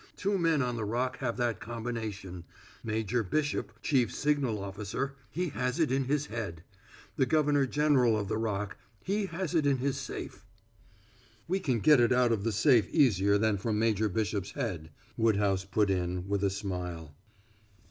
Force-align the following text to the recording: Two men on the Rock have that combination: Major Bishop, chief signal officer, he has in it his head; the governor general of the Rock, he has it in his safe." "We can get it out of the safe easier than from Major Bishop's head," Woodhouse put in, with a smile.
Two 0.17 0.39
men 0.39 0.63
on 0.63 0.75
the 0.77 0.83
Rock 0.83 1.19
have 1.19 1.37
that 1.37 1.59
combination: 1.59 2.43
Major 2.83 3.21
Bishop, 3.21 3.71
chief 3.83 4.11
signal 4.11 4.57
officer, 4.57 5.13
he 5.29 5.49
has 5.49 5.79
in 5.79 5.91
it 5.91 6.07
his 6.07 6.25
head; 6.25 6.63
the 7.17 7.27
governor 7.27 7.67
general 7.67 8.17
of 8.17 8.27
the 8.27 8.39
Rock, 8.39 8.77
he 9.03 9.27
has 9.27 9.53
it 9.53 9.67
in 9.67 9.77
his 9.77 9.97
safe." 9.97 10.43
"We 11.47 11.59
can 11.59 11.81
get 11.81 11.99
it 11.99 12.11
out 12.11 12.31
of 12.31 12.43
the 12.43 12.51
safe 12.51 12.89
easier 12.89 13.37
than 13.37 13.57
from 13.59 13.77
Major 13.77 14.09
Bishop's 14.09 14.53
head," 14.53 14.89
Woodhouse 15.17 15.65
put 15.65 15.91
in, 15.91 16.27
with 16.27 16.43
a 16.43 16.49
smile. 16.49 17.13